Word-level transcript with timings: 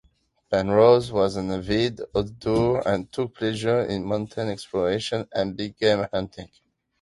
Penrose 0.49 1.11
was 1.11 1.35
an 1.35 1.51
avid 1.51 1.97
outdoorsman 2.15 2.81
and 2.87 3.11
took 3.11 3.35
pleasure 3.35 3.83
in 3.85 4.03
mountain 4.03 4.47
exploration 4.49 5.27
and 5.31 5.55
big-game 5.55 6.07
hunting. 6.11 6.49